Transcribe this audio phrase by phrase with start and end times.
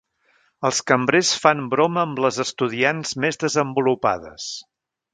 [0.69, 4.53] Els cambrers fan broma amb les estudiants més desenvolupades.